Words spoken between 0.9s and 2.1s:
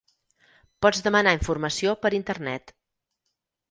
demanar informació